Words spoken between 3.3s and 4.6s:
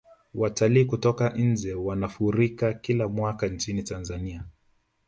nchini tanzania